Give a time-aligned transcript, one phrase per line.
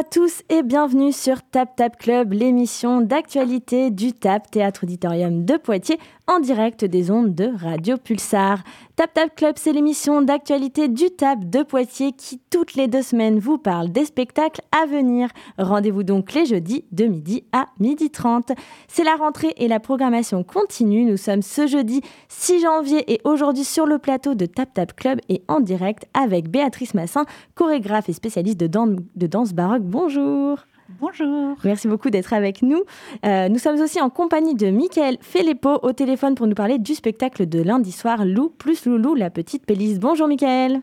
[0.00, 5.58] À tous et bienvenue sur Tap Tap Club, l'émission d'actualité du TAP Théâtre Auditorium de
[5.58, 5.98] Poitiers
[6.30, 8.62] en direct des ondes de Radio Pulsar.
[8.94, 13.40] Tap Tap Club, c'est l'émission d'actualité du TAP de Poitiers qui toutes les deux semaines
[13.40, 15.28] vous parle des spectacles à venir.
[15.58, 18.52] Rendez-vous donc les jeudis de midi à midi 30.
[18.86, 21.04] C'est la rentrée et la programmation continue.
[21.04, 25.18] Nous sommes ce jeudi 6 janvier et aujourd'hui sur le plateau de Tap Tap Club
[25.28, 27.24] et en direct avec Béatrice Massin,
[27.56, 29.82] chorégraphe et spécialiste de, de danse baroque.
[29.82, 30.58] Bonjour.
[30.98, 31.56] Bonjour.
[31.64, 32.82] Merci beaucoup d'être avec nous.
[33.24, 36.94] Euh, nous sommes aussi en compagnie de Mickaël Felépo au téléphone pour nous parler du
[36.94, 40.00] spectacle de lundi soir Lou plus Loulou, la petite Pélisse.
[40.00, 40.80] Bonjour Mickaël.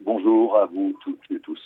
[0.00, 1.60] Bonjour à vous toutes et tous.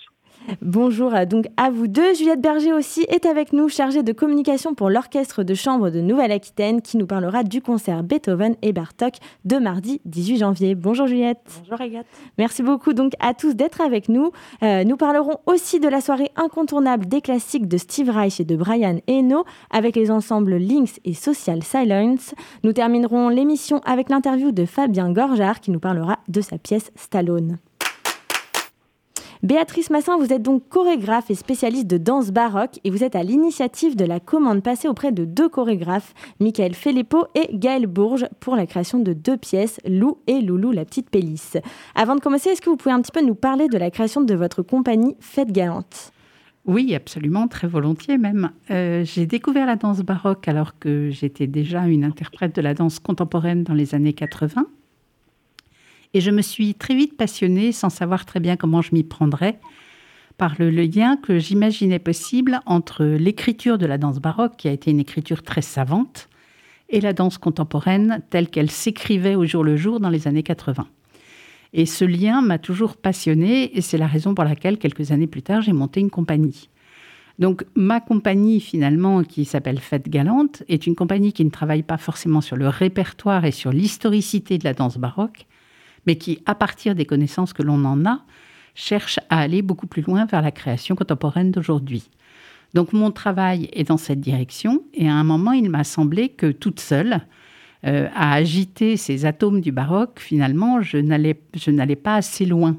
[0.63, 2.15] Bonjour donc à vous deux.
[2.15, 6.83] Juliette Berger aussi est avec nous, chargée de communication pour l'Orchestre de chambre de Nouvelle-Aquitaine,
[6.83, 9.15] qui nous parlera du concert Beethoven et Bartok
[9.45, 10.75] de mardi 18 janvier.
[10.75, 11.39] Bonjour Juliette.
[11.61, 12.07] Bonjour Agathe.
[12.39, 14.33] Merci beaucoup donc à tous d'être avec nous.
[14.63, 18.57] Euh, nous parlerons aussi de la soirée incontournable des classiques de Steve Reich et de
[18.57, 22.35] Brian Eno avec les ensembles Lynx et Social Silence.
[22.63, 27.59] Nous terminerons l'émission avec l'interview de Fabien Gorjard qui nous parlera de sa pièce Stallone.
[29.45, 33.23] Béatrice Massin, vous êtes donc chorégraphe et spécialiste de danse baroque et vous êtes à
[33.23, 38.57] l'initiative de la commande passée auprès de deux chorégraphes, Michael Filippo et Gaël Bourges, pour
[38.57, 41.59] la création de deux pièces, Lou et Loulou la petite Pélisse.
[41.95, 44.23] Avant de commencer, est-ce que vous pouvez un petit peu nous parler de la création
[44.23, 46.15] de votre compagnie Fête Galante?
[46.65, 48.51] Oui, absolument, très volontiers même.
[48.71, 52.99] Euh, j'ai découvert la danse baroque alors que j'étais déjà une interprète de la danse
[52.99, 54.65] contemporaine dans les années 80.
[56.15, 59.59] Et je me suis très vite passionnée, sans savoir très bien comment je m'y prendrais,
[60.39, 64.93] par le, lien que j'imaginais possible entre l'écriture de la danse baroque, qui a été
[64.93, 66.29] une écriture très savante,
[66.89, 70.87] et la danse contemporaine telle qu'elle s'écrivait au jour le jour dans les années 80.
[71.73, 75.43] Et ce lien m'a toujours passionnée, et c'est la raison pour laquelle, quelques années plus
[75.43, 76.69] tard, j'ai monté une compagnie.
[77.41, 81.97] Donc ma compagnie finalement qui s'appelle Fête Galante est une compagnie qui ne travaille pas
[81.97, 85.47] forcément sur le répertoire et sur l'historicité de la danse baroque,
[86.07, 88.23] mais qui, à partir des connaissances que l'on en a,
[88.75, 92.11] cherche à aller beaucoup plus loin vers la création contemporaine d'aujourd'hui.
[92.75, 96.51] Donc mon travail est dans cette direction et à un moment il m'a semblé que
[96.51, 97.21] toute seule,
[97.87, 102.77] euh, à agiter ces atomes du baroque, finalement je n'allais pas assez loin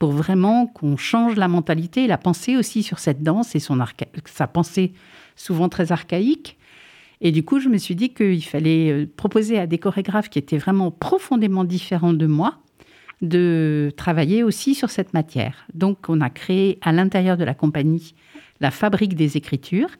[0.00, 3.78] pour vraiment qu'on change la mentalité et la pensée aussi sur cette danse et son
[4.24, 4.94] sa pensée
[5.36, 6.58] souvent très archaïque
[7.20, 10.38] et du coup, je me suis dit qu'il fallait euh, proposer à des chorégraphes qui
[10.38, 12.58] étaient vraiment profondément différents de moi
[13.20, 15.66] de travailler aussi sur cette matière.
[15.74, 18.14] Donc, on a créé à l'intérieur de la compagnie
[18.60, 19.90] la fabrique des écritures.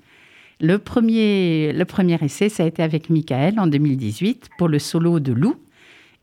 [0.61, 5.21] Le premier, le premier essai, ça a été avec Michael en 2018 pour le solo
[5.21, 5.57] de Lou.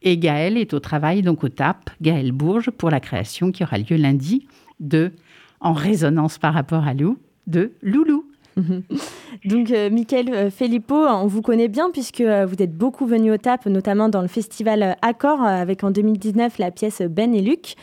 [0.03, 3.79] Et Gaël est au travail, donc au TAP, Gaël Bourges, pour la création qui aura
[3.79, 4.47] lieu lundi
[4.79, 5.11] de,
[5.59, 8.26] en résonance par rapport à Lou, de Loulou.
[9.45, 13.31] Donc, euh, Michael euh, Filippo, on vous connaît bien puisque euh, vous êtes beaucoup venu
[13.31, 17.75] au TAP, notamment dans le festival Accord, avec en 2019 la pièce Ben et Luc.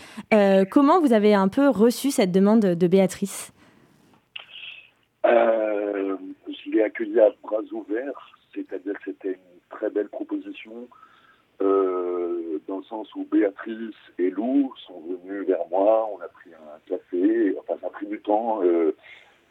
[0.70, 3.52] comment vous avez un peu reçu cette demande de Béatrice?
[5.24, 10.88] Je l'ai accueilli à bras ouverts, c'est-à-dire que c'était une très belle proposition.
[11.60, 16.78] dans le sens où Béatrice et Lou sont venus vers moi, on a pris un
[16.88, 18.60] café, enfin ça a pris du temps,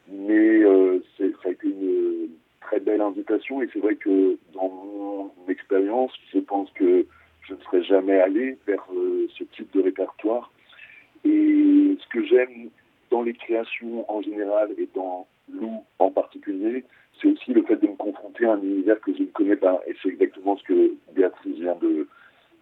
[0.07, 2.29] mais euh, ça a été une
[2.61, 7.05] très belle invitation et c'est vrai que dans mon expérience, je pense que
[7.47, 10.51] je ne serais jamais allé vers euh, ce type de répertoire.
[11.25, 12.69] Et ce que j'aime
[13.11, 16.83] dans les créations en général et dans Lou en particulier,
[17.21, 19.81] c'est aussi le fait de me confronter à un univers que je ne connais pas.
[19.87, 22.07] Et c'est exactement ce que Béatrice vient de,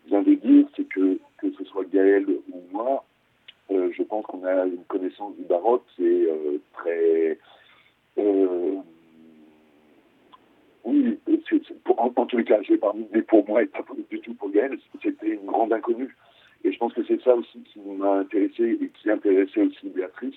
[0.07, 3.03] vient de dire, c'est que que ce soit Gaël ou moi,
[3.71, 7.37] euh, je pense qu'on a une connaissance du baroque est euh, très...
[8.17, 8.75] Euh,
[10.83, 11.17] oui,
[11.97, 14.77] en, tous les cas, je vais parler pour moi et pas du tout pour Gaël,
[15.01, 16.15] c'était une grande inconnue.
[16.63, 20.35] Et je pense que c'est ça aussi qui m'a intéressé et qui intéressait aussi Béatrice,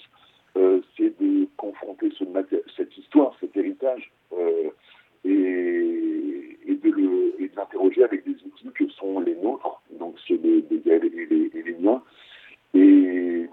[0.55, 2.25] c'est de confronter ce,
[2.77, 4.13] cette histoire, cet héritage,
[5.25, 11.05] et, et, de l'interroger avec des outils que sont les nôtres, donc ceux de, Gaël
[11.05, 12.03] et les, et les miens,
[12.75, 13.47] et,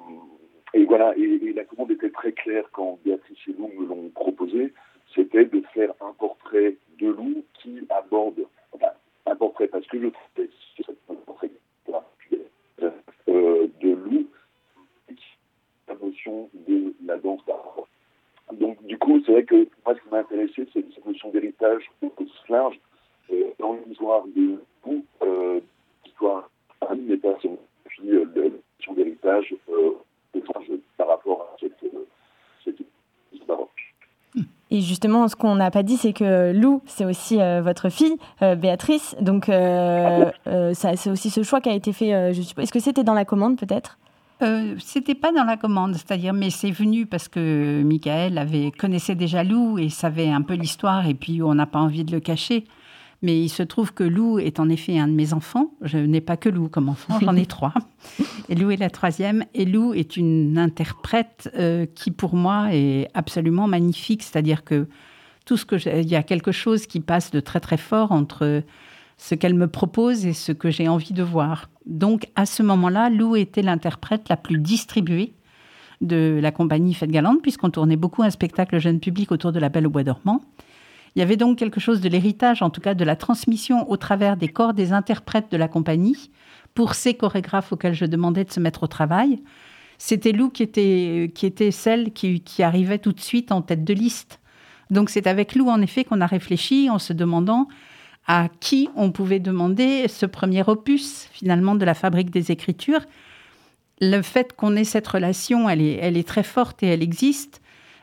[0.73, 0.85] et
[1.15, 4.73] et, la commande était très claire quand Béatrice et Lou me l'ont proposé,
[5.13, 8.91] c'était de faire un portrait de Lou qui aborde, enfin,
[9.25, 10.11] un portrait parce que le
[11.09, 11.51] un portrait
[13.29, 14.27] euh, de Lou,
[15.87, 17.75] la notion de la danse d'art.
[18.53, 21.89] Donc du coup, c'est vrai que moi, ce qui m'a intéressé, c'est cette notion d'héritage
[22.01, 22.79] au sens large
[23.31, 25.59] euh, dans l'histoire de Lou, euh,
[26.05, 26.49] l'histoire
[26.95, 28.25] des personnes, puis euh,
[28.95, 29.91] d'héritage euh,
[30.97, 31.75] par rapport à cette,
[34.71, 39.15] Et justement, ce qu'on n'a pas dit, c'est que Lou, c'est aussi votre fille, Béatrice.
[39.21, 42.63] Donc, c'est aussi ce choix qui a été fait, je suppose.
[42.63, 43.97] Est-ce que c'était dans la commande, peut-être?
[44.41, 49.13] Euh, c'était pas dans la commande, c'est-à-dire, mais c'est venu parce que Michael avait connaissait
[49.13, 52.19] déjà Lou et savait un peu l'histoire, et puis on n'a pas envie de le
[52.19, 52.63] cacher.
[53.21, 55.71] Mais il se trouve que Lou est en effet un de mes enfants.
[55.81, 57.73] Je n'ai pas que Lou comme enfant, j'en ai trois.
[58.49, 59.45] Et Lou est la troisième.
[59.53, 64.23] Et Lou est une interprète euh, qui, pour moi, est absolument magnifique.
[64.23, 64.87] C'est-à-dire que
[65.45, 68.63] tout ce que il y a quelque chose qui passe de très très fort entre
[69.17, 71.69] ce qu'elle me propose et ce que j'ai envie de voir.
[71.85, 75.33] Donc à ce moment-là, Lou était l'interprète la plus distribuée
[76.01, 79.69] de la compagnie Fête Galante, puisqu'on tournait beaucoup un spectacle jeune public autour de la
[79.69, 80.41] Belle au Bois dormant.
[81.15, 83.97] Il y avait donc quelque chose de l'héritage, en tout cas de la transmission au
[83.97, 86.31] travers des corps des interprètes de la compagnie,
[86.73, 89.41] pour ces chorégraphes auxquels je demandais de se mettre au travail.
[89.97, 93.93] C'était Lou qui était, qui était celle qui, arrivait tout de suite en tête de
[93.93, 94.39] liste.
[94.89, 97.67] Donc c'est avec Lou, en effet, qu'on a réfléchi en se demandant
[98.25, 103.05] à qui on pouvait demander ce premier opus finalement de la fabrique des écritures.
[103.99, 107.60] Le fait qu'on ait cette relation, elle est très forte et elle existe.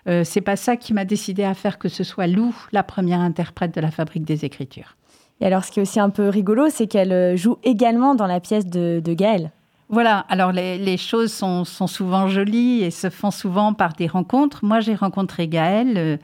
[0.09, 3.21] Euh, c'est pas ça qui m'a décidé à faire que ce soit Lou la première
[3.21, 4.97] interprète de la fabrique des écritures.
[5.41, 8.27] Et alors, ce qui est aussi un peu rigolo, c'est qu'elle euh, joue également dans
[8.27, 9.53] la pièce de, de Gaël.
[9.91, 14.63] Voilà, alors les, choses sont, souvent jolies et se font souvent par des rencontres.
[14.63, 16.17] Moi, j'ai rencontré Gaël euh,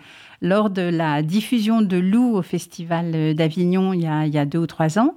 [0.43, 4.99] lors de la diffusion de Lou au Festival d'Avignon il, y a deux ou trois
[4.99, 5.15] ans.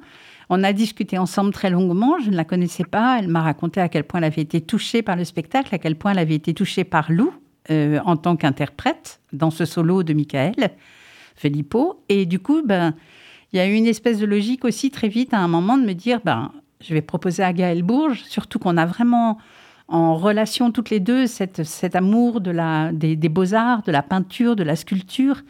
[0.50, 2.20] On a discuté ensemble très longuement.
[2.24, 3.20] Je ne la connaissais pas.
[3.20, 5.98] Elle m'a raconté à quel point elle avait été touchée par le spectacle, à quel
[5.98, 7.34] point elle avait été touchée par Lou
[7.72, 10.72] euh, en tant qu'interprète dans ce solo de Michael
[11.36, 12.04] Filippo.
[12.10, 12.94] Et du coup, ben,
[13.54, 15.86] il y a eu une espèce de logique aussi très vite à un moment de
[15.86, 19.38] me dire, ben, je vais proposer à Gaël Bourges, surtout qu'on a vraiment
[19.88, 24.64] en relation toutes les deux cet amour de la, des, beaux-arts, de la peinture, de
[24.64, 25.42] la sculpture.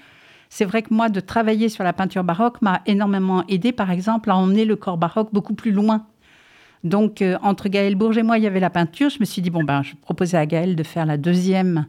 [0.49, 4.29] C'est vrai que moi, de travailler sur la peinture baroque m'a énormément aidé, par exemple,
[4.29, 6.05] à emmener le corps baroque beaucoup plus loin.
[6.87, 9.09] Donc, euh, entre Gaël Bourges et moi, il y avait la peinture.
[9.09, 11.85] Je me suis dit, bon, ben, je proposais à Gaël de faire la deuxième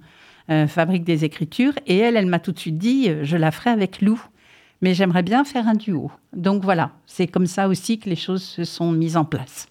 [0.51, 1.73] euh, fabrique des écritures.
[1.87, 4.21] Et elle, elle m'a tout de suite dit, euh, je la ferai avec Lou
[4.81, 6.09] mais j'aimerais bien faire un duo.
[6.33, 9.67] Donc voilà, c'est comme ça aussi que les choses se sont mises en place.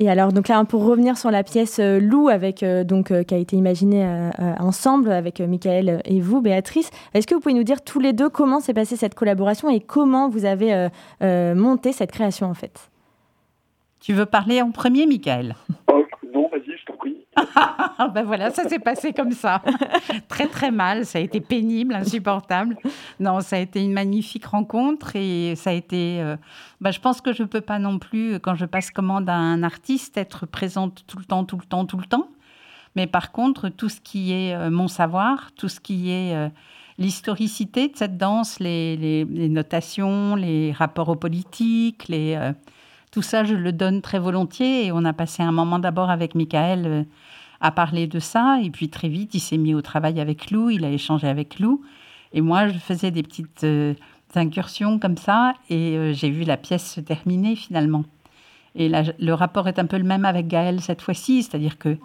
[0.00, 3.54] Et alors, donc là, pour revenir sur la pièce Lou, avec, donc, qui a été
[3.54, 4.04] imaginée
[4.58, 8.28] ensemble avec Michael et vous, Béatrice, est-ce que vous pouvez nous dire tous les deux
[8.28, 10.88] comment s'est passée cette collaboration et comment vous avez
[11.20, 12.89] monté cette création en fait?
[14.00, 15.54] Tu veux parler en premier, Michael?
[18.14, 19.62] Ben voilà, ça s'est passé comme ça.
[20.28, 22.76] très très mal, ça a été pénible, insupportable.
[23.18, 26.20] Non, ça a été une magnifique rencontre et ça a été.
[26.20, 26.36] Euh,
[26.80, 29.36] ben, je pense que je ne peux pas non plus, quand je passe commande à
[29.36, 32.28] un artiste, être présente tout le temps, tout le temps, tout le temps.
[32.96, 36.48] Mais par contre, tout ce qui est euh, mon savoir, tout ce qui est euh,
[36.98, 42.36] l'historicité de cette danse, les, les, notations, les rapports aux politiques, les,
[43.10, 44.86] tout ça, je le donne très volontiers.
[44.86, 47.06] Et on a passé un moment d'abord avec Michael
[47.60, 48.58] a parlé de ça.
[48.62, 51.60] Et puis très vite, il s'est mis au travail avec Lou, il a échangé avec
[51.60, 51.82] Lou.
[52.32, 53.94] Et moi, je faisais des petites euh,
[54.34, 55.54] incursions comme ça.
[55.68, 58.04] Et euh, j'ai vu la pièce se terminer finalement.
[58.76, 61.42] Et le rapport est un peu le même avec Gaël cette fois-ci.
[61.42, 61.96] C'est-à-dire que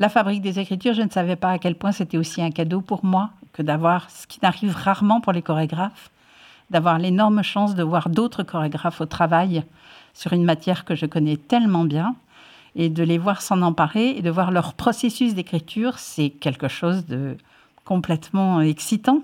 [0.00, 2.80] la fabrique des écritures, je ne savais pas à quel point c'était aussi un cadeau
[2.80, 6.10] pour moi que d'avoir ce qui n'arrive rarement pour les chorégraphes,
[6.72, 9.62] d'avoir l'énorme chance de voir d'autres chorégraphes au travail
[10.14, 12.16] sur une matière que je connais tellement bien
[12.74, 17.06] et de les voir s'en emparer et de voir leur processus d'écriture, c'est quelque chose
[17.06, 17.36] de
[17.84, 19.22] complètement excitant.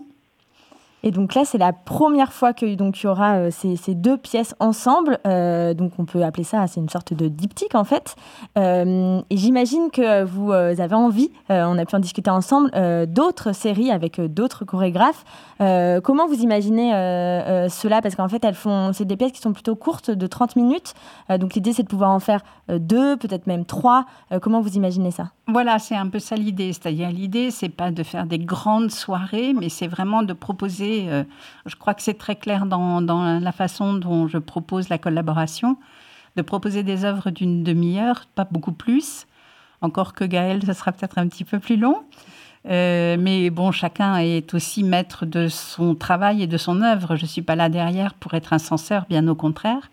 [1.02, 3.94] Et donc là, c'est la première fois que donc il y aura euh, ces, ces,
[3.94, 5.18] deux pièces ensemble.
[5.26, 8.16] Euh, donc on peut appeler ça, c'est une sorte de diptyque en fait.
[8.56, 12.70] Euh, et j'imagine que vous avez envie, on a pu en discuter ensemble,
[13.06, 15.24] d'autres séries avec d'autres chorégraphes.
[15.58, 16.90] comment vous imaginez
[17.68, 18.00] cela?
[18.02, 20.94] Parce qu'en fait, elles font, c'est des pièces qui sont plutôt courtes, de 30 minutes.
[21.28, 24.06] donc l'idée, c'est de pouvoir en faire deux, peut-être même trois.
[24.42, 25.30] comment vous imaginez ça?
[25.46, 26.72] Voilà, c'est un peu ça l'idée.
[26.72, 31.24] C'est-à-dire l'idée, c'est pas de faire des grandes soirées, mais c'est vraiment de proposer euh,
[31.66, 33.00] je crois que c'est très clair dans,
[33.40, 35.76] la façon dont je propose la collaboration,
[36.36, 39.26] de proposer des œuvres d'une demi-heure, pas beaucoup plus.
[39.80, 42.04] Encore que Gaël, ce sera peut-être un petit peu plus long.
[42.68, 47.16] Euh, mais bon, chacun est aussi maître de son travail et de son œuvre.
[47.16, 49.90] Je ne suis pas là derrière pour être un censeur, bien au contraire.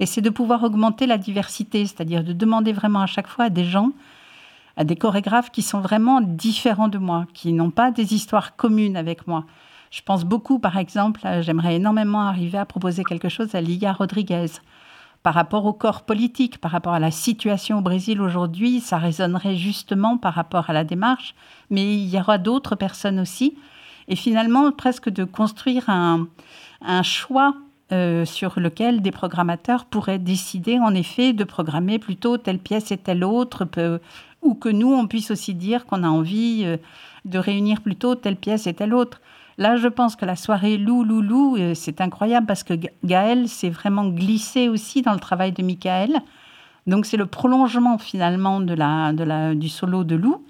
[0.00, 3.50] Et c'est de pouvoir augmenter la diversité, c'est-à-dire de demander vraiment à chaque fois à
[3.50, 3.90] des gens,
[4.76, 8.96] à des chorégraphes qui sont vraiment différents de moi, qui n'ont pas des histoires communes
[8.96, 9.44] avec moi,
[9.94, 14.46] je pense beaucoup, par exemple, j'aimerais énormément arriver à proposer quelque chose à Liga Rodriguez.
[15.22, 19.54] Par rapport au corps politique, par rapport à la situation au Brésil aujourd'hui, ça résonnerait
[19.54, 21.36] justement par rapport à la démarche,
[21.70, 23.56] mais il y aura d'autres personnes aussi.
[24.08, 26.26] et finalement presque de construire un,
[27.04, 27.54] choix
[27.92, 32.98] euh, sur lequel des programmateurs pourraient décider en effet de programmer plutôt telle pièce et
[32.98, 33.64] telle autre,
[34.42, 36.78] ou que nous, on puisse aussi dire qu'on a envie euh,
[37.24, 39.20] de réunir plutôt telle pièce et telle autre.
[39.58, 43.48] Là, je pense que la soirée Lou Lou Lou, euh, c'est incroyable parce que Gaël
[43.48, 46.20] s'est vraiment glissé aussi dans le travail de Michael.
[46.86, 50.44] Donc c'est le prolongement finalement de la, de la, du solo de Lou.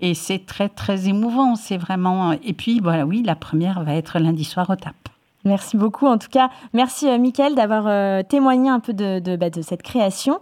[0.00, 1.54] Et c'est très très émouvant.
[1.54, 2.32] C'est vraiment.
[2.32, 4.94] Et puis voilà, oui, la première va être lundi soir au TAP.
[5.44, 6.06] Merci beaucoup.
[6.06, 9.62] En tout cas, merci euh, Michael d'avoir euh, témoigné un peu de, de, bah, de,
[9.62, 10.40] cette création.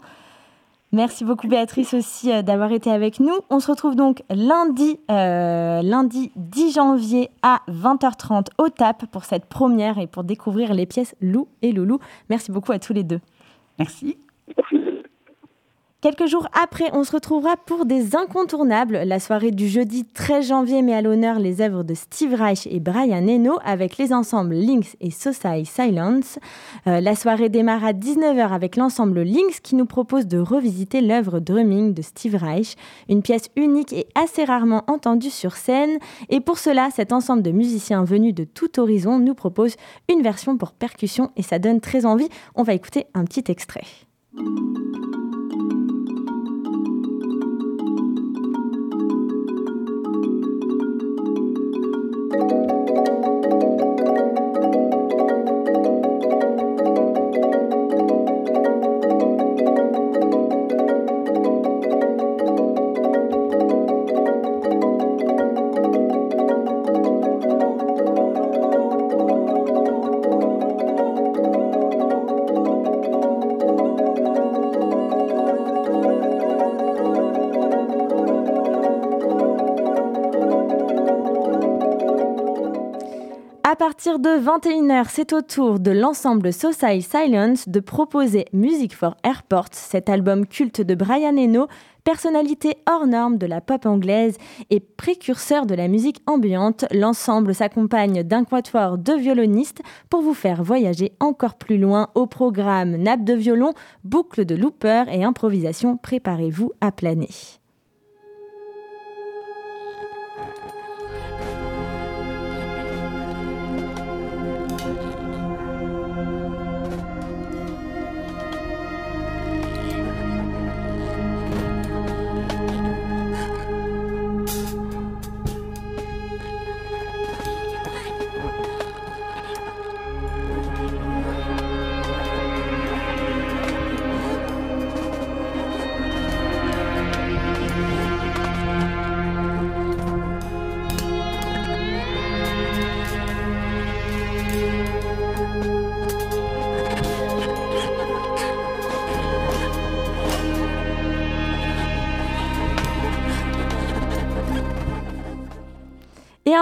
[0.93, 3.33] Merci beaucoup Béatrice aussi euh, d'avoir été avec nous.
[3.49, 9.99] On se retrouve donc lundi, lundi 10 janvier à 20h30 au TAP pour cette première
[9.99, 11.99] et pour découvrir les pièces Lou et Loulou.
[12.29, 13.21] Merci beaucoup à tous les deux.
[13.79, 14.19] Merci.
[16.03, 19.03] Quelques jours après, on se retrouvera pour des incontournables.
[19.07, 22.81] La soirée du jeudi 13 janvier met à l'honneur les œuvres de Steve Reich et
[22.81, 26.41] Brian Eno avec les ensembles Lynx et Society Silence.
[26.89, 31.39] Euh, la soirée démarre à 19h avec l'ensemble Lynx qui nous propose de revisiter l'œuvre
[31.39, 32.75] Drumming de Steve Reich,
[33.09, 35.99] une pièce unique et assez rarement entendue sur scène.
[36.31, 39.77] Et pour cela, cet ensemble de musiciens venus de tout horizon nous propose
[40.11, 42.29] une version pour percussion et ça donne très envie.
[42.57, 43.85] On va écouter un petit extrait.
[84.19, 90.09] De 21h, c'est au tour de l'ensemble Society Silence de proposer Music for Airports, cet
[90.09, 91.69] album culte de Brian Eno,
[92.05, 94.37] personnalité hors norme de la pop anglaise
[94.71, 96.85] et précurseur de la musique ambiante.
[96.93, 102.97] L'ensemble s'accompagne d'un quatuor de violonistes pour vous faire voyager encore plus loin au programme
[102.97, 103.73] nappe de violon,
[104.05, 105.97] boucle de looper et improvisation.
[105.97, 107.29] Préparez-vous à planer.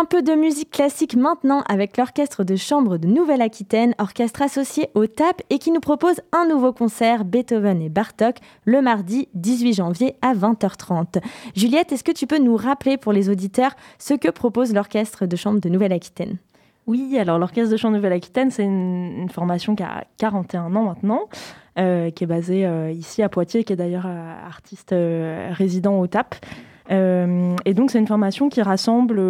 [0.01, 5.07] Un peu de musique classique maintenant avec l'orchestre de chambre de Nouvelle-Aquitaine, orchestre associé au
[5.07, 10.17] TAP et qui nous propose un nouveau concert Beethoven et Bartok le mardi 18 janvier
[10.23, 11.23] à 20h30.
[11.55, 15.37] Juliette, est-ce que tu peux nous rappeler pour les auditeurs ce que propose l'orchestre de
[15.37, 16.39] chambre de Nouvelle-Aquitaine?
[16.87, 21.29] Oui, alors l'Orchestre de chambre de Nouvelle-Aquitaine, c'est une, formation qui a 41 ans maintenant,
[21.79, 24.95] euh, qui est basée euh, ici à Poitiers, qui est d'ailleurs euh, artiste
[25.51, 26.37] résident au TAP.
[26.91, 29.21] Euh, et donc, c'est une formation qui rassemble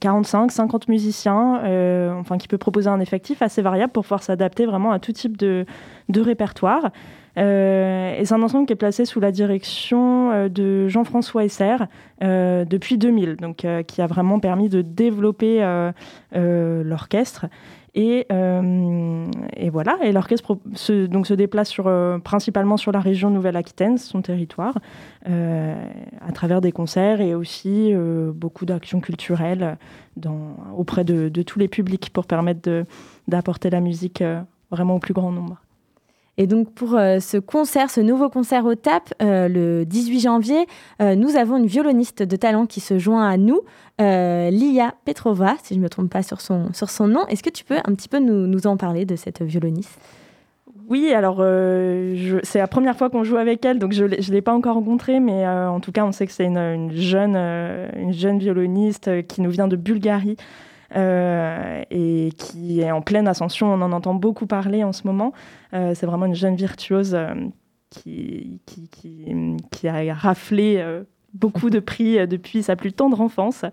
[0.00, 4.22] 45, euh, 50 musiciens, euh, enfin, qui peut proposer un effectif assez variable pour pouvoir
[4.22, 5.66] s'adapter vraiment à tout type de,
[6.08, 6.90] de répertoire.
[7.36, 11.76] et c'est un ensemble qui est placé sous la direction de Jean-François Esser
[12.20, 15.64] depuis 2000, donc qui a vraiment permis de développer
[16.32, 17.46] l'orchestre.
[17.94, 22.98] Et, euh, et, voilà, et l'orchestre se, donc se déplace sur, euh, principalement sur la
[22.98, 24.78] région Nouvelle-Aquitaine, son territoire,
[25.28, 25.76] euh,
[26.20, 27.92] à travers des concerts et aussi
[28.34, 29.78] beaucoup d'actions culturelles
[30.76, 32.84] auprès de, tous les publics pour permettre
[33.28, 34.24] d'apporter la musique
[34.70, 35.63] vraiment au plus grand nombre.
[36.36, 40.66] Et donc pour euh, ce concert, ce nouveau concert au TAP, euh, le 18 janvier,
[41.00, 43.60] euh, nous avons une violoniste de talent qui se joint à nous,
[44.00, 47.24] Lia Petrova, si je ne me trompe pas sur son, sur son nom.
[47.28, 50.00] Est-ce que tu peux un petit peu nous, nous en parler de cette violoniste?
[50.88, 51.36] Oui, alors
[52.42, 55.20] c'est la première fois qu'on joue avec elle, donc je ne l'ai pas encore rencontrée,
[55.20, 59.50] mais en tout cas on sait que c'est une, une, une jeune violoniste qui nous
[59.50, 60.36] vient de Bulgarie.
[60.94, 63.72] Euh, et qui est en pleine ascension.
[63.72, 65.32] On en entend beaucoup parler en ce moment.
[65.72, 67.34] Euh, c'est vraiment une jeune virtuose euh,
[67.90, 70.84] qui, qui, a raflé
[71.32, 73.64] beaucoup de prix depuis sa plus tendre enfance.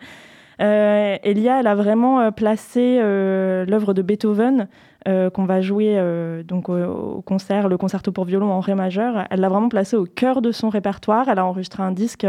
[0.61, 4.67] Elia, elle a vraiment placé l'œuvre de Beethoven
[5.05, 5.99] qu'on va jouer
[6.45, 9.25] donc au, concert, le concerto pour violon en ré majeur.
[9.31, 11.27] Elle l'a vraiment placé au cœur de son répertoire.
[11.29, 12.27] Elle a enregistré un disque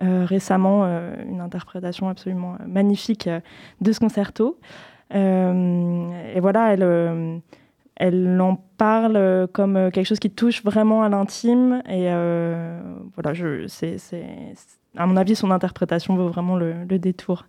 [0.00, 0.84] récemment,
[1.28, 3.28] une interprétation absolument magnifique
[3.80, 4.58] de ce concerto.
[5.12, 7.42] et voilà, elle
[8.00, 11.82] elle en parle comme quelque chose qui touche vraiment à l'intime.
[11.86, 12.80] Et euh,
[13.14, 13.38] voilà,
[13.68, 13.98] c'est,
[14.96, 17.46] à mon avis, son interprétation vaut vraiment le, détour.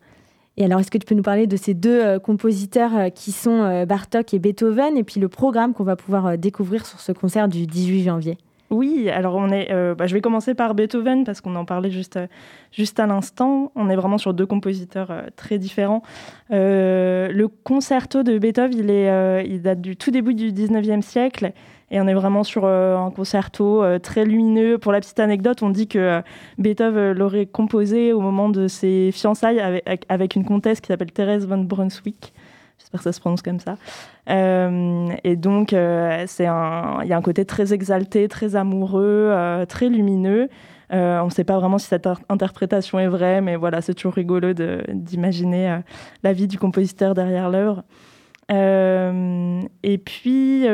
[0.57, 3.31] Et alors, est-ce que tu peux nous parler de ces deux euh, compositeurs euh, qui
[3.31, 7.47] sont Bartok et Beethoven, et puis le programme qu'on va pouvoir découvrir sur ce concert
[7.47, 8.37] du 18 janvier?
[8.71, 11.91] Oui, alors on est, euh, bah, je vais commencer par Beethoven parce qu'on en parlait
[11.91, 12.27] juste, euh,
[12.71, 13.73] juste à l'instant.
[13.75, 16.01] On est vraiment sur deux compositeurs euh, très différents.
[16.49, 21.51] le concerto de Beethoven, il, est, il date du tout début du 19e siècle
[21.91, 24.77] et on est vraiment sur un concerto très lumineux.
[24.77, 26.21] Pour la petite anecdote, on dit que
[26.57, 31.45] Beethoven l'aurait composé au moment de ses fiançailles avec, avec une comtesse qui s'appelle Thérèse
[31.45, 32.33] von Brunswick.
[32.81, 33.77] J'espère que ça se prononce comme ça.
[34.29, 39.87] Euh, et donc, euh, il y a un côté très exalté, très amoureux, euh, très
[39.87, 40.49] lumineux.
[40.89, 44.53] on ne sait pas vraiment si cette interprétation est vraie, mais voilà, c'est toujours rigolo
[44.53, 45.79] d'imaginer
[46.23, 47.83] la vie du compositeur derrière l'œuvre.
[48.49, 50.65] et puis,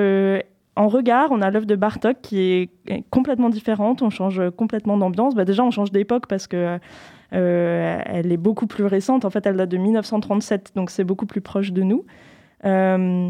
[0.78, 2.70] en regard, on a l'œuvre de Bartok qui est
[3.10, 4.02] complètement différente.
[4.02, 5.34] On change complètement d'ambiance.
[5.34, 6.80] Bah, déjà, on change d'époque parce que
[7.34, 9.26] euh, elle est beaucoup plus récente.
[9.26, 12.06] En fait, elle date de 1937, donc c'est beaucoup plus proche de nous.
[12.66, 13.30] Euh,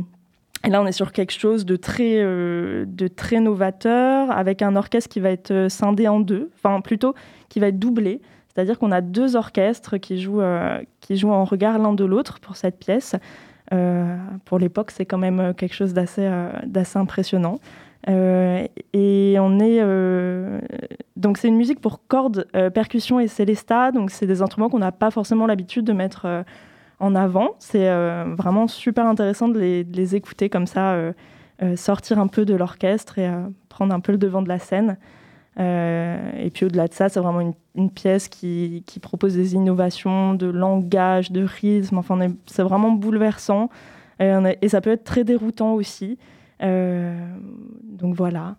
[0.65, 4.75] et là, on est sur quelque chose de très, euh, de très novateur, avec un
[4.75, 7.15] orchestre qui va être scindé en deux, enfin plutôt
[7.49, 8.21] qui va être doublé.
[8.53, 10.41] C'est-à-dire qu'on a deux orchestres qui jouent,
[10.99, 13.15] qui jouent en regard l'un de l'autre pour cette pièce.
[14.45, 16.29] Pour l'époque, c'est quand même quelque chose d'assez
[16.65, 17.59] d'assez impressionnant.
[18.09, 20.61] Euh, et on est euh,
[21.17, 23.91] donc c'est une musique pour cordes, euh, percussion et célesta.
[23.91, 26.45] Donc c'est des instruments qu'on n'a pas forcément l'habitude de mettre
[26.99, 27.55] en avant.
[27.59, 27.89] C'est
[28.37, 30.95] vraiment super intéressant de les, écouter comme ça,
[31.75, 33.29] sortir un peu de l'orchestre et
[33.69, 34.97] prendre un peu le devant de la scène.
[35.57, 41.31] Et puis au-delà de ça, c'est vraiment une, pièce qui, propose des innovations de langage,
[41.31, 41.97] de rythme.
[41.97, 43.69] Enfin, c'est vraiment bouleversant.
[44.19, 46.17] et, ça peut être très déroutant aussi.
[46.63, 47.15] Euh,
[47.83, 48.55] donc voilà.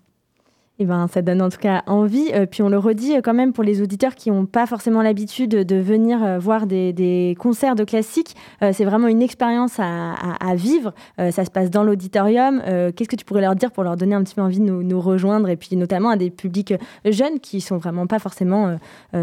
[0.81, 2.31] Eh ben, ça donne en tout cas envie.
[2.33, 5.03] Euh, puis on le redit euh, quand même pour les auditeurs qui n'ont pas forcément
[5.03, 8.37] l'habitude de venir voir des, concerts de classiques.
[8.61, 10.93] c'est vraiment une expérience à, vivre.
[11.17, 12.63] ça se passe dans l'auditorium.
[12.95, 15.01] Qu'est-ce que tu pourrais leur dire pour leur donner un petit peu envie de nous,
[15.01, 15.49] rejoindre?
[15.49, 18.79] Et puis notamment à des publics jeunes qui sont vraiment pas forcément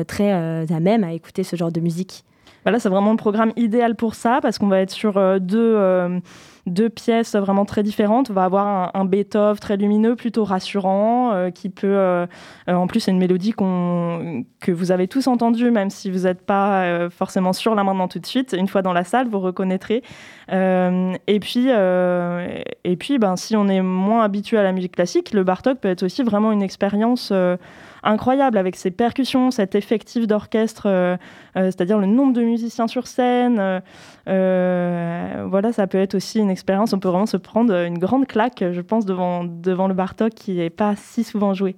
[0.08, 2.24] très à même à écouter ce genre de musique
[2.64, 5.78] bah Là, c'est vraiment le programme idéal pour ça parce qu'on va être sur deux
[6.66, 8.30] deux pièces vraiment très différentes.
[8.30, 12.26] On va avoir un, Beethoven très lumineux, plutôt rassurant, euh, qui peut, euh,
[12.68, 16.42] euh, en plus, c'est une mélodie que vous avez tous entendue, même si vous n'êtes
[16.42, 18.56] pas forcément sur la maintenant tout de suite.
[18.58, 20.02] Une fois dans la salle, vous reconnaîtrez.
[20.52, 25.44] et puis, et puis, ben, si on est moins habitué à la musique classique, le
[25.44, 27.32] Bartok peut être aussi vraiment une expérience
[28.06, 31.18] incroyable avec ses percussions, cet effectif d'orchestre, euh,
[31.58, 33.82] euh, c'est-à-dire le nombre de musiciens sur scène.
[34.28, 36.94] Euh, voilà, ça peut être aussi une expérience.
[36.94, 40.54] On peut vraiment se prendre une grande claque, je pense, devant, devant le Bartok qui
[40.54, 41.76] n'est pas si souvent joué.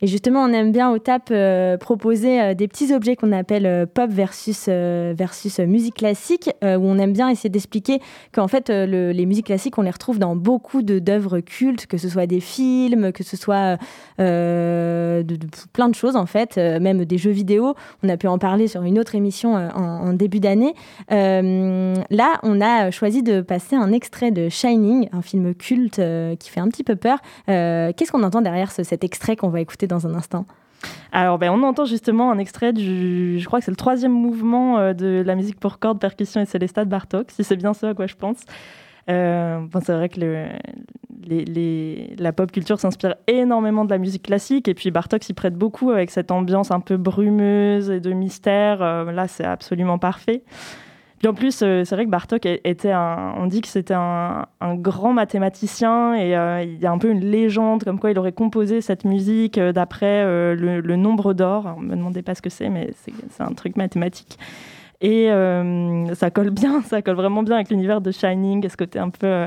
[0.00, 3.64] Et justement, on aime bien au TAP euh, proposer euh, des petits objets qu'on appelle
[3.64, 8.00] euh, pop versus, versus musique classique, où on aime bien essayer d'expliquer
[8.32, 12.26] qu'en fait, les musiques classiques, on les retrouve dans beaucoup d'œuvres cultes, que ce soit
[12.26, 13.78] des films, que ce soit
[14.16, 17.74] plein de choses en fait, même des jeux vidéo.
[18.02, 20.74] On a pu en parler sur une autre émission en, début d'année.
[21.10, 26.00] là, on a choisi de passer un extrait de Shining, un film culte
[26.38, 27.18] qui fait un petit peu peur.
[27.46, 30.46] Qu'est-ce qu'on entend derrière ce, cet extrait qu'on va écouter dans un instant
[31.12, 34.78] alors, ben, on entend justement un extrait du, je crois que c'est le troisième mouvement
[34.78, 37.90] euh, de la musique pour cordes, percussion et célesta de Bartok, si c'est bien ça
[37.90, 38.38] à quoi je pense.
[39.10, 40.48] Euh, c'est vrai que
[42.18, 45.90] la pop culture s'inspire énormément de la musique classique, et puis Bartok s'y prête beaucoup
[45.90, 48.82] avec cette ambiance un peu brumeuse et de mystère.
[48.82, 50.42] Euh, là, c'est absolument parfait
[51.26, 54.46] en plus, euh, c'est vrai que Bartok était un, on dit que c'était un,
[54.76, 58.32] grand mathématicien et euh, il y a un peu une légende comme quoi il aurait
[58.32, 60.24] composé cette musique euh, d'après
[60.54, 61.74] le, nombre d'or.
[61.76, 62.90] On me demandait pas ce que c'est, mais
[63.30, 64.38] c'est un truc mathématique.
[65.00, 65.28] Et
[66.14, 69.46] ça colle bien, ça colle vraiment bien avec l'univers de Shining, ce côté un peu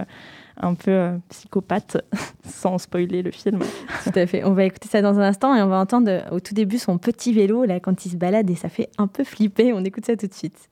[0.60, 1.98] un peu psychopathe,
[2.44, 3.60] sans spoiler le film.
[4.04, 4.44] Tout à fait.
[4.44, 6.98] On va écouter ça dans un instant et on va entendre au tout début son
[6.98, 9.74] petit vélo là quand il se balade et ça fait un peu flipper.
[9.74, 10.70] On écoute ça tout de suite.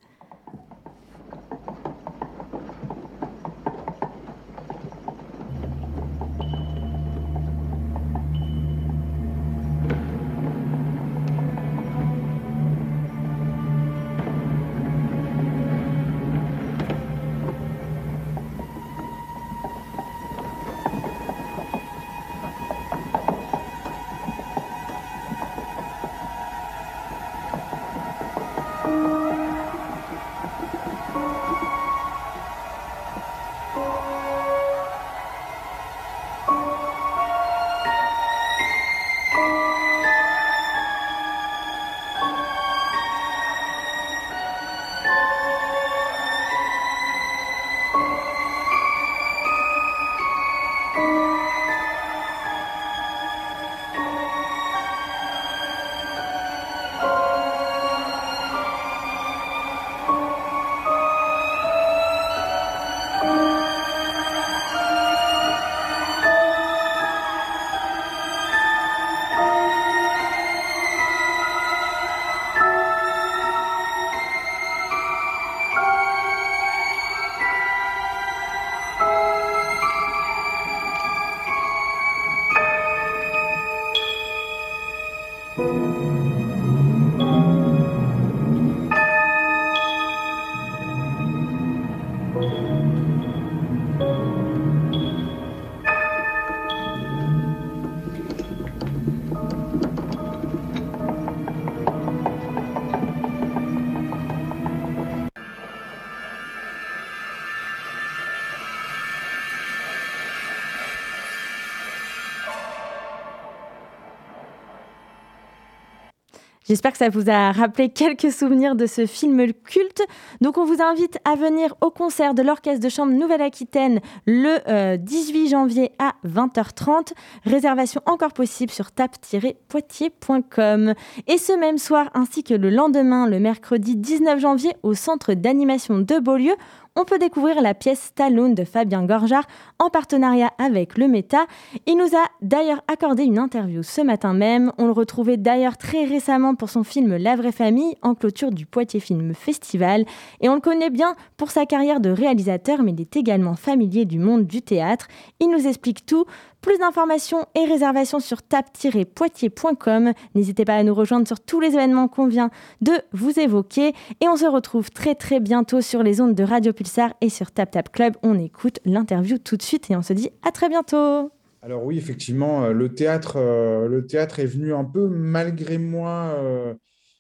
[116.68, 120.02] J'espère que ça vous a rappelé quelques souvenirs de ce film culte.
[120.42, 125.46] Donc on vous invite à venir au concert de l'Orchestre de Chambre Nouvelle-Aquitaine le 18
[125.46, 127.14] euh, janvier à 20h30.
[127.46, 130.96] Réservation encore possible sur tap-poitiers.com.
[131.28, 136.00] Et ce même soir ainsi que le lendemain, le mercredi 19 janvier, au centre d'animation
[136.00, 136.56] de Beaulieu,
[136.96, 139.46] on peut découvrir la pièce Stallone de Fabien Gorjard
[139.80, 141.46] en partenariat avec le Meta.
[141.86, 144.72] Il nous a d'ailleurs accordé une interview ce matin même.
[144.78, 148.66] On le retrouvait d'ailleurs très récemment pour son film La vraie famille en clôture du
[148.66, 150.06] Poitiers Film Festival.
[150.40, 154.06] Et on le connaît bien pour sa carrière de réalisateur, mais il est également familier
[154.06, 155.08] du monde du théâtre.
[155.42, 156.26] Il nous explique tout.
[156.66, 160.14] Plus d'informations et réservations sur tap-poitiers.com.
[160.34, 162.50] N'hésitez pas à nous rejoindre sur tous les événements qu'on vient
[162.82, 163.90] de vous évoquer.
[164.20, 167.52] Et on se retrouve très très bientôt sur les ondes de Radio Pulsar et sur
[167.52, 168.16] Tap Tap Club.
[168.24, 171.30] On écoute l'interview tout de suite et on se dit à très bientôt.
[171.62, 176.34] Alors oui, effectivement, euh, le théâtre, euh, le théâtre est venu un peu malgré moi.
[176.40, 176.74] Euh,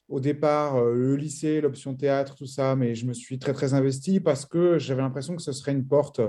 [0.10, 4.20] au départ, le lycée, l'option théâtre, tout ça, mais je me suis très très investi
[4.20, 6.22] parce que j'avais l'impression que ce serait une porte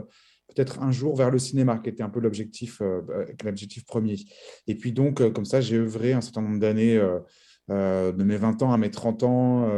[0.48, 4.16] peut-être un jour vers le cinéma, qui était un peu l'objectif, euh, euh, l'objectif premier.
[4.66, 7.00] Et puis donc, euh, comme ça, j'ai œuvré un certain nombre d'années,
[7.68, 9.68] de mes 20 ans à mes 30 ans,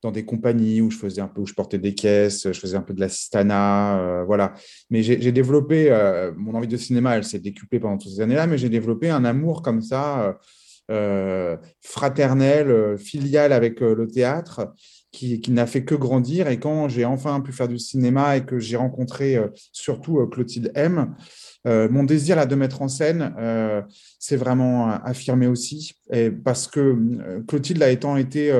[0.00, 2.76] dans des compagnies où je faisais un peu, où je portais des caisses, je faisais
[2.76, 4.54] un peu de l'assistanat, voilà.
[4.90, 5.90] Mais j'ai développé
[6.36, 9.24] mon envie de cinéma, elle s'est décuplée pendant toutes ces années-là, mais j'ai développé un
[9.24, 10.38] amour comme ça.
[11.80, 14.72] fraternel, filial avec le théâtre,
[15.12, 16.48] qui, n'a fait que grandir.
[16.48, 20.26] Et quand j'ai enfin pu faire du cinéma et que j'ai rencontré euh, surtout euh,
[20.26, 21.14] Clotilde M,
[21.68, 23.34] euh, mon désir là, de mettre en scène
[24.18, 25.94] s'est vraiment affirmé aussi.
[26.10, 28.52] Et parce que Clotilde a étant été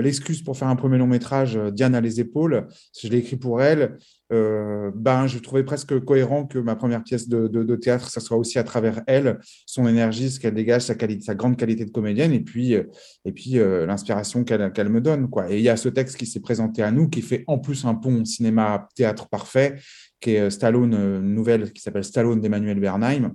[0.00, 2.68] l'excuse pour faire un premier long métrage, Diane à les épaules,
[3.00, 3.98] je l'ai écrit pour elle,
[4.32, 8.58] euh, ben, je trouvais presque cohérent que ma première pièce de, théâtre, ça soit aussi
[8.58, 10.94] à travers elle, son énergie, ce qu'elle dégage, sa,
[11.34, 12.84] grande qualité de comédienne, et puis, euh,
[13.26, 15.28] et puis euh, l'inspiration qu'elle me donne.
[15.28, 15.50] Quoi.
[15.50, 17.84] Et il y a ce texte qui s'est présenté à nous, qui fait en plus
[17.84, 19.76] un pont cinéma-théâtre parfait,
[20.20, 23.32] qui est Stallone, nouvelle qui s'appelle Stallone d'Emmanuel Bernheim.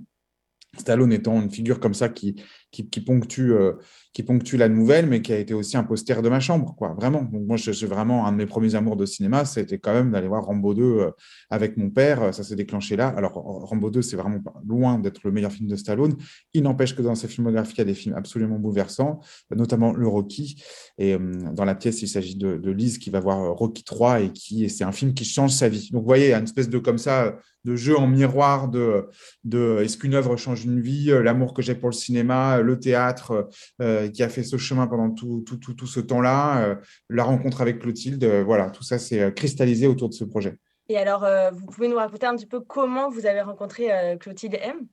[0.76, 3.74] Stallone étant une figure comme ça qui, qui, ponctue, euh,
[4.12, 6.94] qui ponctue la nouvelle, mais qui a été aussi un poster de ma chambre, quoi,
[6.94, 7.22] vraiment.
[7.22, 10.10] Donc, moi, je, suis vraiment un de mes premiers amours de cinéma, c'était quand même
[10.10, 11.10] d'aller voir Rambo 2 euh,
[11.50, 12.34] avec mon père.
[12.34, 13.08] Ça s'est déclenché là.
[13.08, 16.14] Alors, Rambo 2, c'est vraiment loin d'être le meilleur film de Stallone.
[16.52, 19.20] Il n'empêche que dans sa filmographie, il y a des films absolument bouleversants,
[19.54, 20.62] notamment le Rocky.
[20.98, 21.18] Et euh,
[21.52, 24.68] dans la pièce, il s'agit de, de, Lise qui va voir Rocky 3 et qui,
[24.68, 25.88] c'est un film qui change sa vie.
[25.92, 28.68] Donc, vous voyez, il y a une espèce de comme ça de jeu en miroir
[28.68, 29.08] de,
[29.44, 33.48] de est-ce qu'une œuvre change une vie, l'amour que j'ai pour le cinéma, le théâtre
[33.80, 36.74] euh, qui a fait ce chemin pendant tout, tout, tout, ce temps-là, euh,
[37.08, 40.56] la rencontre avec Clotilde, euh, voilà, tout ça s'est cristallisé autour de ce projet.
[40.88, 44.86] Et alors, vous pouvez nous raconter un petit peu comment vous avez rencontré Clotilde M?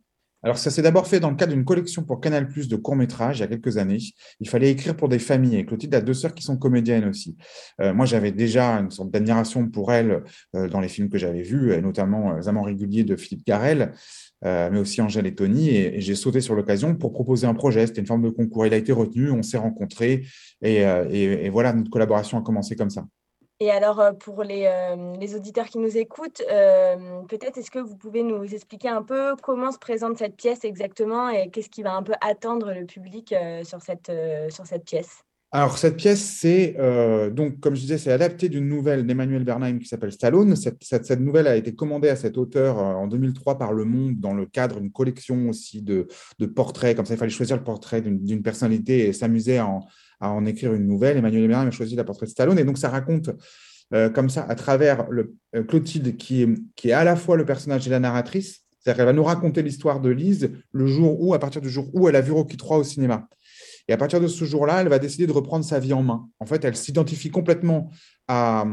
[0.44, 3.38] Alors, ça s'est d'abord fait dans le cadre d'une collection pour Canal Plus de courts-métrages
[3.38, 4.00] il y a quelques années.
[4.42, 5.56] Il fallait écrire pour des familles.
[5.56, 7.38] Et Clotilde a deux sœurs qui sont comédiennes aussi.
[7.80, 10.24] moi, j'avais déjà une sorte d'admiration pour elle
[10.54, 13.94] dans les films que j'avais vus, et notamment Les Amants réguliers de Philippe Garel.
[14.44, 15.70] Euh, mais aussi Angèle et Tony.
[15.70, 17.88] Et, j'ai sauté sur l'occasion pour proposer un projet.
[17.88, 18.66] C'était une forme de concours.
[18.66, 20.26] Il a été retenu, on s'est rencontrés
[20.64, 23.06] euh, et, voilà, notre collaboration a commencé comme ça.
[23.62, 24.70] Et alors, euh, pour les,
[25.20, 26.44] les auditeurs qui nous écoutent,
[27.30, 31.30] peut-être est-ce que vous pouvez nous expliquer un peu comment se présente cette pièce exactement
[31.30, 34.12] et qu'est-ce qui va un peu attendre le public sur, cette,
[34.50, 35.24] sur cette pièce?
[35.56, 39.80] Alors, cette pièce, c'est euh, donc, comme je disais, c'est adapté d'une nouvelle d'Emmanuel Bernheim
[39.80, 40.54] qui s'appelle Stallone.
[40.58, 44.34] Cette, nouvelle a été commandée à cet auteur euh, en 2003 par Le Monde dans
[44.34, 46.10] le cadre d'une collection aussi de,
[46.54, 46.98] portraits.
[46.98, 49.70] Comme ça, il fallait choisir le portrait d'une personnalité et s'amuser à,
[50.20, 51.16] en écrire une nouvelle.
[51.16, 52.60] Emmanuel Bernheim a choisi la portrait de Stallone.
[52.60, 53.30] Et donc, ça raconte
[53.94, 55.36] euh, comme ça, à travers le,
[55.70, 56.46] Clotilde, qui
[56.84, 58.66] est, à la fois le personnage et la narratrice.
[58.82, 61.90] C'est-à-dire qu'elle va nous raconter l'histoire de Lise le jour où, à partir du jour
[61.94, 63.30] où elle a vu Rocky 3 au cinéma.
[63.88, 66.28] Et à partir de ce jour-là, elle va décider de reprendre sa vie en main.
[66.40, 67.90] En fait, elle s'identifie complètement
[68.28, 68.66] à,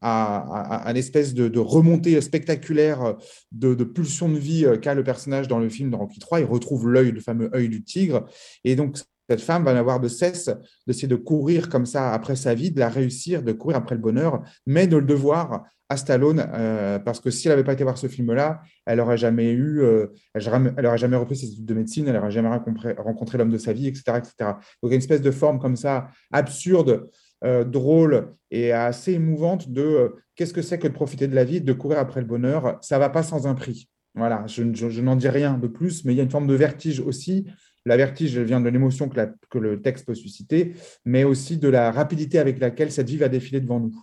[0.00, 3.16] à, l'espèce de, remontée spectaculaire
[3.52, 6.40] de, pulsion de vie qu'a le personnage dans le film de Rocky 3.
[6.40, 8.24] Il retrouve l'œil, le fameux œil du tigre.
[8.64, 8.96] Et donc,
[9.28, 10.50] cette femme va n'avoir de cesse
[10.86, 14.00] d'essayer de courir comme ça après sa vie, de la réussir, de courir après le
[14.00, 17.84] bonheur, mais de le devoir à Stallone, euh, parce que si elle n'avait pas été
[17.84, 21.74] voir ce film-là, elle n'aurait jamais eu, euh, elle, aurait jamais repris ses études de
[21.74, 24.34] médecine, elle n'aurait jamais rencontré, l'homme de sa vie, etc., etc.
[24.40, 27.08] Donc il y a une espèce de forme comme ça, absurde,
[27.44, 31.60] euh, drôle et assez émouvante de qu'est-ce que c'est que de profiter de la vie,
[31.60, 32.78] de courir après le bonheur.
[32.80, 33.88] Ça va pas sans un prix.
[34.16, 34.62] Voilà, je,
[35.02, 37.46] n'en dis rien de plus, mais il y a une forme de vertige aussi.
[37.86, 42.38] La vertige vient de l'émotion que, le texte peut susciter, mais aussi de la rapidité
[42.38, 43.94] avec laquelle cette vie va défiler devant nous.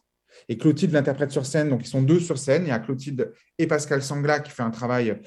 [0.49, 1.69] Et Clotilde l'interprète sur scène.
[1.69, 2.63] Donc, ils sont deux sur scène.
[2.63, 5.21] Il y a Clotilde et Pascal Sangla qui fait un travail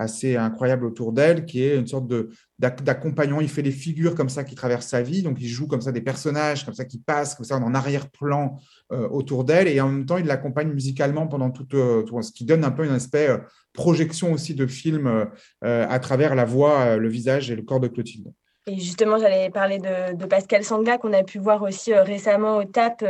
[0.00, 3.40] assez incroyable autour d'elle, qui est une sorte de d'accompagnant.
[3.40, 5.92] Il fait des figures comme ça qui traversent sa vie, donc il joue comme ça
[5.92, 8.58] des personnages comme ça qui passent comme ça en arrière-plan
[8.92, 12.44] euh, autour d'elle, et en même temps il l'accompagne musicalement pendant tout, euh, ce qui
[12.44, 13.38] donne un peu une aspect euh,
[13.72, 15.28] projection aussi de film
[15.62, 18.32] à travers la voix, le visage et le corps de Clotilde.
[18.66, 23.04] Et justement, j'allais parler de, Pascal Sangla qu'on a pu voir aussi récemment au TAP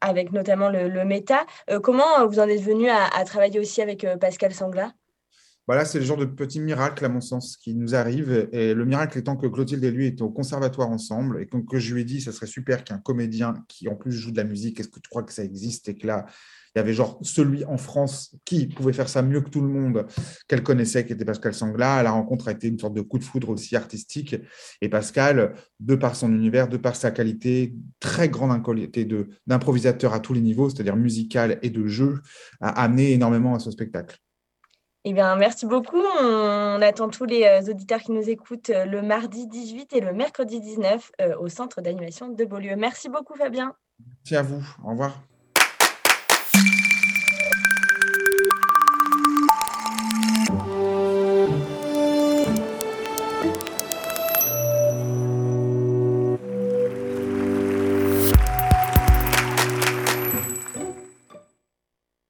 [0.00, 1.46] avec notamment le, le Méta.
[1.84, 4.92] comment vous en êtes venu à travailler aussi avec Pascal Sangla
[5.70, 8.48] voilà, c'est le genre de petit miracle, à mon sens, qui nous arrive.
[8.50, 11.94] Et le miracle étant que Clotilde et lui étaient au conservatoire ensemble et que, je
[11.94, 14.80] lui ai dit, ça serait super qu'un comédien qui en plus joue de la musique,
[14.80, 16.26] est-ce que tu crois que ça existe Et que là,
[16.74, 19.68] il y avait genre celui en France qui pouvait faire ça mieux que tout le
[19.68, 20.06] monde,
[20.48, 22.02] qu'elle connaissait, qui était Pascal Sangla.
[22.02, 24.34] La rencontre a été une sorte de coup de foudre aussi artistique.
[24.80, 29.06] Et Pascal, de par son univers, de par sa qualité, très grande qualité
[29.46, 32.18] d'improvisateur à tous les niveaux, c'est-à-dire musical et de jeu,
[32.60, 34.18] a amené énormément à ce spectacle.
[35.04, 36.02] Eh bien, merci beaucoup.
[36.20, 40.12] On attend tous les euh, auditeurs qui nous écoutent euh, le mardi 18 et le
[40.12, 42.76] mercredi 19 euh, au centre d'animation de Beaulieu.
[42.76, 43.74] Merci beaucoup, Fabien.
[44.06, 44.62] Merci à vous.
[44.84, 45.29] Au revoir.